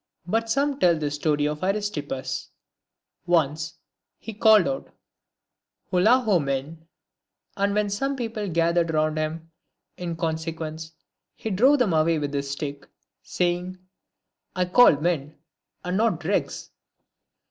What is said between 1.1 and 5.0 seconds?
story of Aristippus. Once, he called out,"